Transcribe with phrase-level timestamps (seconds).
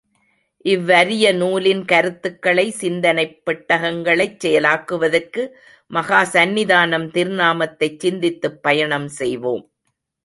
[0.65, 5.43] இவ்வரிய நூலின் கருத்துக்களை, சிந்தனைப் பெட்டகங்களைச் செயலாக்குவதற்கு
[5.91, 9.65] மகாசந்நிதானம் திருநாமத்தைச் சிந்தித்துப் பயணம் செய்வோம்!